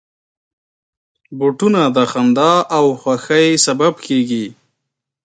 بوټونه 1.37 1.81
د 1.95 1.97
خندا 2.11 2.53
او 2.77 2.85
خوښۍ 3.01 3.47
سبب 3.65 3.93
کېږي. 4.05 4.45